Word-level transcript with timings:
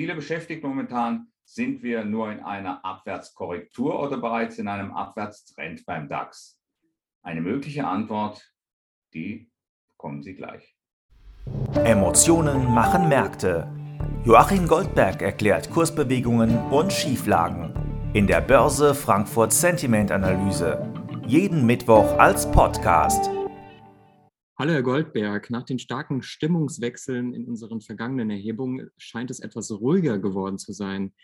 viele 0.00 0.14
beschäftigt 0.14 0.64
momentan, 0.64 1.26
sind 1.44 1.82
wir 1.82 2.06
nur 2.06 2.32
in 2.32 2.40
einer 2.40 2.82
Abwärtskorrektur 2.86 4.00
oder 4.00 4.16
bereits 4.16 4.58
in 4.58 4.66
einem 4.66 4.92
Abwärtstrend 4.92 5.84
beim 5.84 6.08
DAX? 6.08 6.58
Eine 7.22 7.42
mögliche 7.42 7.86
Antwort, 7.86 8.50
die 9.12 9.50
bekommen 9.90 10.22
Sie 10.22 10.32
gleich. 10.32 10.74
Emotionen 11.84 12.72
machen 12.72 13.10
Märkte. 13.10 13.70
Joachim 14.24 14.66
Goldberg 14.66 15.20
erklärt 15.20 15.70
Kursbewegungen 15.70 16.56
und 16.70 16.90
Schieflagen 16.90 17.74
in 18.14 18.26
der 18.26 18.40
Börse 18.40 18.94
Frankfurt 18.94 19.52
Sentiment 19.52 20.10
Analyse. 20.10 20.90
Jeden 21.26 21.66
Mittwoch 21.66 22.18
als 22.18 22.50
Podcast. 22.50 23.39
Hallo 24.60 24.74
Herr 24.74 24.82
Goldberg, 24.82 25.48
nach 25.48 25.62
den 25.62 25.78
starken 25.78 26.20
Stimmungswechseln 26.20 27.32
in 27.32 27.46
unseren 27.46 27.80
vergangenen 27.80 28.28
Erhebungen 28.28 28.90
scheint 28.98 29.30
es 29.30 29.40
etwas 29.40 29.70
ruhiger 29.70 30.18
geworden 30.18 30.58
zu 30.58 30.74
sein. 30.74 31.14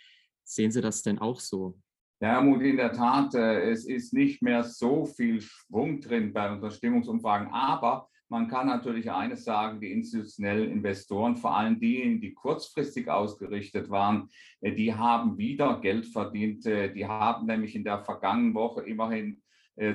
Sehen 0.43 0.71
Sie 0.71 0.81
das 0.81 1.03
denn 1.03 1.19
auch 1.19 1.39
so? 1.39 1.79
Ja, 2.23 2.41
Mut, 2.41 2.63
in 2.63 2.79
der 2.79 2.95
Tat, 2.95 3.35
äh, 3.35 3.69
es 3.69 3.85
ist 3.85 4.15
nicht 4.15 4.41
mehr 4.41 4.65
so 4.65 5.05
viel 5.05 5.43
Schwung 5.43 6.01
drin 6.01 6.33
bei 6.33 6.51
unseren 6.51 6.71
Stimmungsumfragen, 6.71 7.49
aber 7.49 8.09
man 8.31 8.49
kann 8.49 8.69
natürlich 8.69 9.11
eines 9.11 9.45
sagen, 9.45 9.83
die 9.83 9.93
institutionellen 9.93 10.71
Investoren, 10.71 11.37
vor 11.37 11.55
allem 11.55 11.79
diejenigen, 11.79 12.23
die 12.23 12.33
kurzfristig 12.33 13.11
ausgerichtet 13.11 13.91
waren, 13.91 14.31
äh, 14.63 14.73
die 14.73 14.95
haben 14.95 15.37
wieder 15.37 15.79
Geld 15.83 16.07
verdient. 16.07 16.65
Äh, 16.65 16.91
die 16.91 17.05
haben 17.05 17.45
nämlich 17.45 17.77
in 17.77 17.85
der 17.85 18.03
vergangenen 18.03 18.55
Woche 18.55 18.81
immerhin 18.81 19.43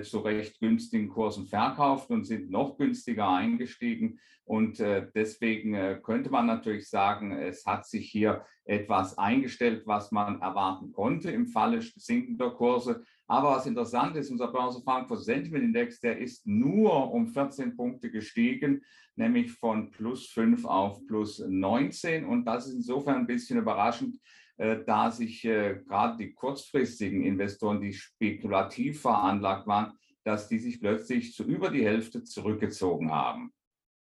zu 0.04 0.20
recht 0.20 0.60
günstigen 0.60 1.10
Kursen 1.10 1.48
verkauft 1.48 2.10
und 2.12 2.26
sind 2.26 2.52
noch 2.52 2.78
günstiger 2.78 3.30
eingestiegen. 3.30 4.20
Und 4.44 4.80
äh, 4.80 5.08
deswegen 5.16 5.74
äh, 5.76 6.00
könnte 6.04 6.30
man 6.30 6.46
natürlich 6.46 6.90
sagen, 6.90 7.32
es 7.32 7.66
hat 7.66 7.86
sich 7.86 8.10
hier 8.10 8.44
etwas 8.66 9.18
eingestellt, 9.18 9.84
was 9.86 10.12
man 10.12 10.42
erwarten 10.42 10.92
konnte 10.92 11.32
im 11.32 11.48
Falle 11.48 11.82
sinkender 11.82 12.52
Kurse. 12.52 13.04
Aber 13.32 13.52
was 13.52 13.66
interessant 13.66 14.18
ist, 14.18 14.30
unser 14.30 14.52
Börse 14.52 14.82
Frankfurt 14.82 15.24
Sentiment 15.24 15.64
Index, 15.64 16.02
der 16.02 16.18
ist 16.18 16.46
nur 16.46 17.14
um 17.14 17.28
14 17.28 17.78
Punkte 17.78 18.12
gestiegen, 18.12 18.84
nämlich 19.16 19.54
von 19.54 19.90
plus 19.90 20.28
5 20.28 20.66
auf 20.66 21.00
plus 21.08 21.40
19. 21.40 22.26
Und 22.26 22.44
das 22.44 22.68
ist 22.68 22.74
insofern 22.74 23.20
ein 23.20 23.28
bisschen 23.28 23.58
überraschend, 23.58 24.18
äh, 24.58 24.84
da 24.86 25.12
sich 25.12 25.46
äh, 25.46 25.80
gerade 25.88 26.18
die 26.18 26.34
kurzfristigen 26.34 27.24
Investoren, 27.24 27.80
die 27.80 27.94
spekulativ 27.94 29.00
veranlagt 29.00 29.66
waren, 29.66 29.94
dass 30.26 30.50
die 30.50 30.60
sich 30.60 30.82
plötzlich 30.82 31.34
zu 31.34 31.46
über 31.46 31.70
die 31.70 31.86
Hälfte 31.86 32.26
zurückgezogen 32.26 33.12
haben. 33.12 33.54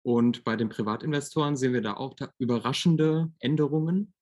Und 0.04 0.44
bei 0.44 0.58
den 0.58 0.68
Privatinvestoren 0.68 1.56
sehen 1.56 1.72
wir 1.72 1.82
da 1.82 1.94
auch 1.94 2.18
überraschende 2.38 3.32
Änderungen? 3.40 4.14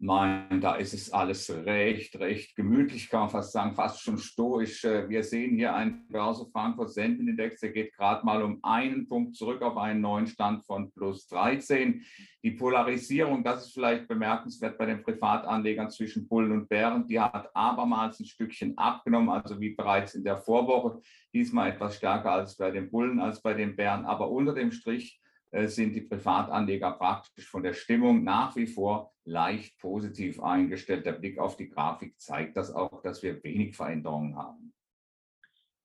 Nein, 0.00 0.60
da 0.60 0.76
ist 0.76 0.94
es 0.94 1.12
alles 1.12 1.50
recht, 1.50 2.14
recht 2.20 2.54
gemütlich, 2.54 3.08
kann 3.08 3.22
man 3.22 3.30
fast 3.30 3.50
sagen, 3.50 3.74
fast 3.74 4.00
schon 4.00 4.16
stoisch. 4.16 4.84
Äh, 4.84 5.08
wir 5.08 5.24
sehen 5.24 5.56
hier 5.56 5.74
einen 5.74 6.06
Börse 6.06 6.46
Frankfurt 6.52 6.92
Sendenindex, 6.92 7.58
der 7.58 7.72
geht 7.72 7.92
gerade 7.94 8.24
mal 8.24 8.40
um 8.44 8.60
einen 8.62 9.08
Punkt 9.08 9.34
zurück 9.34 9.60
auf 9.60 9.76
einen 9.76 10.00
neuen 10.00 10.28
Stand 10.28 10.64
von 10.64 10.92
plus 10.92 11.26
13. 11.26 12.04
Die 12.44 12.52
Polarisierung, 12.52 13.42
das 13.42 13.66
ist 13.66 13.74
vielleicht 13.74 14.06
bemerkenswert 14.06 14.78
bei 14.78 14.86
den 14.86 15.02
Privatanlegern 15.02 15.90
zwischen 15.90 16.28
Bullen 16.28 16.52
und 16.52 16.68
Bären, 16.68 17.04
die 17.08 17.18
hat 17.18 17.50
abermals 17.56 18.20
ein 18.20 18.26
Stückchen 18.26 18.78
abgenommen, 18.78 19.30
also 19.30 19.60
wie 19.60 19.74
bereits 19.74 20.14
in 20.14 20.22
der 20.22 20.36
Vorwoche, 20.36 21.00
diesmal 21.34 21.70
etwas 21.72 21.96
stärker 21.96 22.30
als 22.30 22.56
bei 22.56 22.70
den 22.70 22.88
Bullen, 22.88 23.18
als 23.18 23.42
bei 23.42 23.52
den 23.52 23.74
Bären, 23.74 24.04
aber 24.04 24.30
unter 24.30 24.54
dem 24.54 24.70
Strich 24.70 25.20
sind 25.50 25.94
die 25.94 26.02
Privatanleger 26.02 26.92
praktisch 26.92 27.48
von 27.48 27.62
der 27.62 27.72
Stimmung 27.72 28.22
nach 28.22 28.54
wie 28.56 28.66
vor 28.66 29.14
leicht 29.24 29.78
positiv 29.78 30.42
eingestellt. 30.42 31.06
Der 31.06 31.12
Blick 31.12 31.38
auf 31.38 31.56
die 31.56 31.68
Grafik 31.68 32.20
zeigt 32.20 32.56
das 32.56 32.70
auch, 32.70 33.02
dass 33.02 33.22
wir 33.22 33.42
wenig 33.42 33.76
Veränderungen 33.76 34.36
haben. 34.36 34.72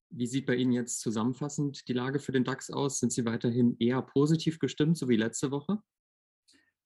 Wie 0.10 0.28
sieht 0.28 0.46
bei 0.46 0.56
Ihnen 0.56 0.74
jetzt 0.74 1.02
zusammenfassend 1.02 1.88
die 1.88 1.94
Lage 1.94 2.20
für 2.20 2.32
den 2.32 2.44
DAX 2.44 2.70
aus? 2.70 3.00
Sind 3.00 3.12
Sie 3.12 3.26
weiterhin 3.26 3.76
eher 3.80 4.02
positiv 4.02 4.60
gestimmt, 4.60 4.98
so 4.98 5.10
wie 5.10 5.16
letzte 5.16 5.50
Woche? 5.50 5.80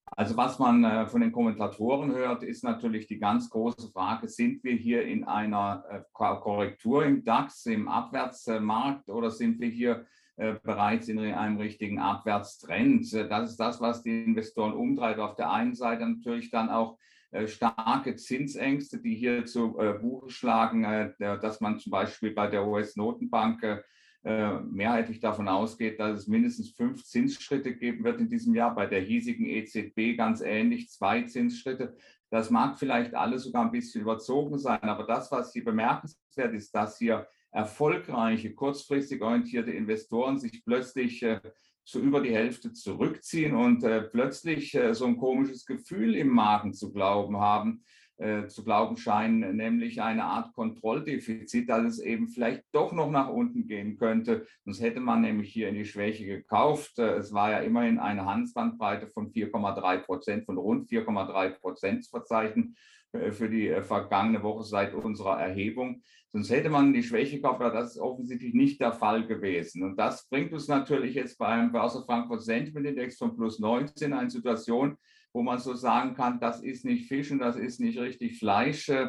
Also 0.06 0.38
was 0.38 0.58
man 0.58 0.84
äh, 0.86 1.06
von 1.08 1.20
den 1.20 1.34
Kommentatoren 1.34 2.14
hört, 2.14 2.44
ist 2.44 2.64
natürlich 2.64 3.08
die 3.08 3.20
ganz 3.20 3.50
große 3.50 3.90
Frage, 3.90 4.30
sind 4.30 4.64
wir 4.64 4.74
hier 4.74 5.04
in 5.04 5.26
einer 5.26 5.84
äh, 5.90 6.02
Korrektur 6.14 7.06
im 7.06 7.24
DAX, 7.26 7.66
im 7.66 7.90
Abwärtsmarkt 7.90 9.10
oder 9.10 9.30
sind 9.30 9.60
wir 9.60 9.68
hier 9.68 9.92
äh, 9.92 10.06
bereits 10.38 11.08
in 11.08 11.20
einem 11.20 11.58
richtigen 11.58 12.00
Abwärtstrend. 12.00 13.12
Äh, 13.14 13.28
das 13.28 13.52
ist 13.52 13.60
das, 13.60 13.82
was 13.82 14.04
die 14.04 14.24
Investoren 14.24 14.74
umtreibt. 14.74 15.20
Auf 15.20 15.36
der 15.36 15.52
einen 15.52 15.74
Seite 15.74 16.08
natürlich 16.08 16.52
dann 16.52 16.70
auch 16.70 16.98
äh, 17.32 17.48
starke 17.48 18.16
Zinsängste, 18.16 19.00
die 19.00 19.16
hier 19.16 19.46
zu 19.46 19.74
Buche 20.00 20.30
schlagen, 20.30 21.14
dass 21.20 21.60
man 21.60 21.80
zum 21.80 21.92
Beispiel 21.92 22.32
bei 22.32 22.48
der 22.48 22.68
US-Notenbank 22.68 23.84
mehrheitlich 24.24 25.22
davon 25.22 25.48
ausgeht, 25.48 26.00
dass 26.00 26.20
es 26.20 26.28
mindestens 26.28 26.72
fünf 26.72 27.04
Zinsschritte 27.06 27.76
geben 27.76 28.04
wird 28.04 28.20
in 28.20 28.28
diesem 28.28 28.56
Jahr, 28.56 28.76
bei 28.76 28.86
der 28.86 29.00
hiesigen 29.00 29.46
EZB 29.46 30.18
ganz 30.18 30.42
ähnlich, 30.42 30.90
zwei 30.90 31.22
Zinsschritte. 31.22 31.96
Das 32.30 32.50
mag 32.50 32.78
vielleicht 32.78 33.14
alles 33.14 33.44
sogar 33.44 33.64
ein 33.64 33.72
bisschen 33.72 34.02
überzogen 34.02 34.58
sein, 34.58 34.82
aber 34.82 35.06
das, 35.06 35.32
was 35.32 35.54
hier 35.54 35.64
bemerkenswert 35.64 36.54
ist, 36.54 36.76
dass 36.76 36.98
hier 36.98 37.28
erfolgreiche, 37.52 38.54
kurzfristig 38.54 39.22
orientierte 39.22 39.72
Investoren 39.72 40.38
sich 40.40 40.64
plötzlich 40.66 41.24
äh, 41.24 41.40
so 41.84 42.00
über 42.00 42.22
die 42.22 42.36
Hälfte 42.36 42.74
zurückziehen 42.74 43.56
und 43.56 43.84
äh, 43.84 44.02
plötzlich 44.02 44.76
äh, 44.76 44.94
so 44.94 45.06
ein 45.06 45.18
komisches 45.18 45.66
Gefühl 45.66 46.16
im 46.16 46.28
Magen 46.28 46.74
zu 46.74 46.92
glauben 46.92 47.38
haben, 47.38 47.84
äh, 48.18 48.48
zu 48.48 48.64
glauben 48.64 48.98
scheinen, 48.98 49.56
nämlich 49.56 50.02
eine 50.02 50.26
Art 50.26 50.52
Kontrolldefizit, 50.54 51.70
dass 51.70 51.86
es 51.86 52.00
eben 52.00 52.28
vielleicht 52.28 52.64
doch 52.72 52.92
noch 52.92 53.12
nach 53.12 53.30
unten 53.30 53.68
gehen 53.68 53.96
könnte. 53.96 54.48
Sonst 54.66 54.82
hätte 54.82 55.00
man 55.00 55.22
nämlich 55.22 55.54
hier 55.54 55.70
in 55.70 55.76
die 55.76 55.86
Schwäche 55.86 56.26
gekauft. 56.26 57.00
Äh, 57.00 57.16
es 57.18 57.32
war 57.32 57.52
ja 57.52 57.60
immerhin 57.60 58.00
eine 58.00 58.26
Handelsbandbreite 58.26 59.08
von 59.08 59.32
4,3 59.32 60.00
Prozent, 60.00 60.46
von 60.46 60.58
rund 60.58 60.90
4,3 60.90 61.60
Prozent 61.60 62.08
verzeichnet. 62.08 62.66
Äh, 62.66 62.97
für 63.12 63.50
die 63.50 63.70
äh, 63.70 63.82
vergangene 63.82 64.44
Woche 64.44 64.64
seit 64.64 64.94
unserer 64.94 65.40
Erhebung. 65.40 66.02
Sonst 66.32 66.50
hätte 66.50 66.70
man 66.70 66.94
die 66.94 67.04
Schwäche 67.04 67.40
gehabt, 67.40 67.62
aber 67.62 67.74
das 67.74 67.92
ist 67.92 68.00
offensichtlich 68.00 68.54
nicht 68.54 68.82
der 68.82 68.92
Fall 68.92 69.26
gewesen. 69.26 69.84
Und 69.84 69.98
das 69.98 70.28
bringt 70.28 70.52
uns 70.54 70.68
natürlich 70.68 71.16
jetzt 71.16 71.38
beim 71.38 71.72
Börse 71.72 72.04
Frankfurt 72.06 72.44
Sentiment 72.44 72.86
Index 72.86 73.18
von 73.18 73.36
plus 73.36 73.60
19 73.60 74.14
eine 74.14 74.30
Situation, 74.30 74.98
wo 75.34 75.42
man 75.42 75.60
so 75.60 75.74
sagen 75.74 76.16
kann, 76.16 76.40
das 76.40 76.62
ist 76.62 76.86
nicht 76.86 77.08
Fisch 77.08 77.32
und 77.32 77.40
das 77.40 77.56
ist 77.56 77.80
nicht 77.80 77.98
richtig 77.98 78.40
Fleisch. 78.40 78.90
Äh, 78.90 79.08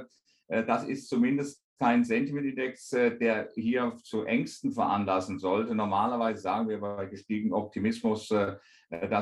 das 0.49 0.85
ist 0.85 1.09
zumindest 1.09 1.63
kein 1.79 2.05
Sentiment-Index, 2.05 2.89
der 2.91 3.51
hier 3.55 3.95
zu 4.03 4.25
Ängsten 4.25 4.73
veranlassen 4.73 5.39
sollte. 5.39 5.77
Normalerweise 5.77 6.41
sagen 6.41 6.69
wir 6.69 6.81
bei 6.81 7.07
gestiegenem 7.07 7.53
Optimismus, 7.53 8.27
dass 8.29 8.59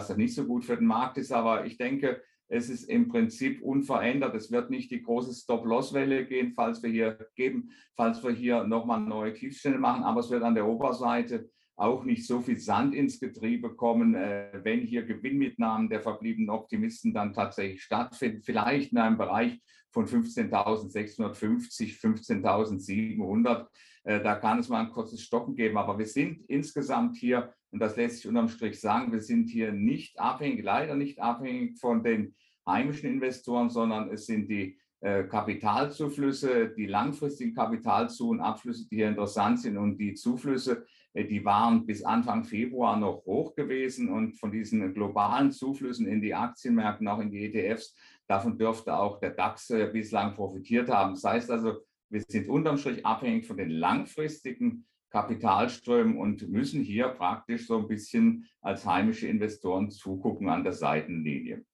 das 0.09 0.17
nicht 0.17 0.35
so 0.35 0.47
gut 0.47 0.65
für 0.65 0.77
den 0.77 0.87
Markt 0.87 1.19
ist. 1.19 1.33
Aber 1.33 1.67
ich 1.67 1.77
denke, 1.77 2.23
es 2.49 2.69
ist 2.69 2.85
im 2.85 3.09
Prinzip 3.09 3.63
unverändert. 3.63 4.35
Es 4.35 4.51
wird 4.51 4.71
nicht 4.71 4.91
die 4.91 5.03
große 5.03 5.35
Stop-Loss-Welle 5.35 6.27
gehen, 6.27 6.53
falls 6.53 6.83
wir 6.83 6.91
hier 6.91 7.19
geben, 7.35 7.71
falls 7.97 8.23
wir 8.23 8.31
hier 8.31 8.65
nochmal 8.65 9.01
neue 9.01 9.35
Tiefstände 9.35 9.79
machen. 9.79 10.05
Aber 10.05 10.21
es 10.21 10.31
wird 10.31 10.43
an 10.43 10.55
der 10.55 10.67
Oberseite 10.67 11.51
auch 11.77 12.05
nicht 12.05 12.27
so 12.27 12.41
viel 12.41 12.59
Sand 12.59 12.95
ins 12.95 13.21
Getriebe 13.21 13.75
kommen, 13.75 14.15
äh, 14.15 14.61
wenn 14.63 14.81
hier 14.81 15.05
Gewinnmitnahmen 15.05 15.91
der 15.91 16.01
verbliebenen 16.01 16.51
Optimisten 16.51 17.13
dann 17.13 17.35
tatsächlich 17.35 17.83
stattfinden. 17.83 18.43
Vielleicht 18.43 18.93
in 18.93 18.99
einem 18.99 19.19
Bereich 19.19 19.61
von 19.97 20.07
15.650, 20.07 21.99
15.700. 21.99 23.67
Äh, 24.05 24.21
da 24.23 24.35
kann 24.35 24.59
es 24.59 24.69
mal 24.69 24.81
ein 24.81 24.91
kurzes 24.91 25.23
Stocken 25.23 25.55
geben. 25.55 25.79
Aber 25.79 25.99
wir 25.99 26.05
sind 26.05 26.43
insgesamt 26.49 27.17
hier 27.17 27.55
und 27.71 27.81
das 27.81 27.97
lässt 27.97 28.17
sich 28.17 28.29
unterm 28.29 28.49
Strich 28.49 28.79
sagen, 28.79 29.11
wir 29.11 29.23
sind 29.23 29.49
hier 29.49 29.73
nicht 29.73 30.21
abhängig, 30.21 30.63
leider 30.63 30.97
nicht 30.97 31.19
abhängig 31.21 31.79
von 31.79 32.05
den 32.05 32.35
heimischen 32.67 33.09
Investoren, 33.09 33.71
sondern 33.71 34.11
es 34.11 34.27
sind 34.27 34.51
die 34.51 34.79
äh, 35.01 35.25
Kapitalzuflüsse, 35.25 36.75
die 36.77 36.87
langfristigen 36.87 37.55
Kapitalzu- 37.55 38.29
und 38.29 38.41
Abflüsse, 38.41 38.87
die 38.91 38.97
hier 38.97 39.09
interessant 39.09 39.61
sind 39.61 39.79
und 39.79 39.97
die 39.97 40.13
Zuflüsse, 40.13 40.85
äh, 41.15 41.25
die 41.25 41.43
waren 41.43 41.87
bis 41.87 42.03
Anfang 42.03 42.45
Februar 42.45 42.99
noch 42.99 43.25
hoch 43.25 43.55
gewesen 43.55 44.11
und 44.11 44.39
von 44.39 44.53
diesen 44.53 44.93
globalen 44.93 45.53
Zuflüssen 45.53 46.07
in 46.07 46.21
die 46.21 46.35
Aktienmärkte, 46.35 47.11
auch 47.11 47.21
in 47.21 47.31
die 47.31 47.47
ETFs, 47.47 47.95
davon 48.29 48.59
dürfte 48.59 48.97
auch 48.97 49.21
der 49.21 49.31
DAX 49.31 49.69
bislang 49.93 50.35
profitiert 50.35 50.89
haben. 50.89 51.15
Das 51.15 51.25
heißt 51.25 51.51
also, 51.51 51.79
wir 52.09 52.23
sind 52.27 52.49
unterm 52.49 52.79
Strich 52.79 53.05
abhängig 53.05 53.47
von 53.47 53.57
den 53.57 53.71
langfristigen 53.71 54.87
Kapitalströmen 55.11 56.19
und 56.19 56.49
müssen 56.49 56.83
hier 56.83 57.09
praktisch 57.09 57.67
so 57.67 57.79
ein 57.79 57.89
bisschen 57.89 58.49
als 58.61 58.85
heimische 58.85 59.27
Investoren 59.29 59.91
zugucken 59.91 60.49
an 60.49 60.63
der 60.65 60.73
Seitenlinie. 60.73 61.65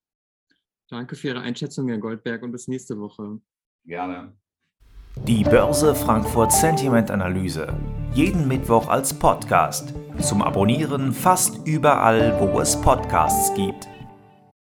Danke 0.88 1.16
für 1.16 1.28
Ihre 1.28 1.40
Einschätzung, 1.40 1.88
Herr 1.88 1.98
Goldberg, 1.98 2.42
und 2.42 2.52
bis 2.52 2.68
nächste 2.68 2.98
Woche. 2.98 3.40
Gerne. 3.84 4.36
Die 5.26 5.44
Börse 5.44 5.94
Frankfurt 5.94 6.52
Sentiment 6.52 7.10
Analyse. 7.10 7.74
Jeden 8.14 8.46
Mittwoch 8.48 8.88
als 8.88 9.12
Podcast. 9.12 9.94
Zum 10.20 10.42
Abonnieren 10.42 11.12
fast 11.12 11.66
überall, 11.66 12.38
wo 12.40 12.60
es 12.60 12.80
Podcasts 12.80 13.54
gibt. 13.54 13.91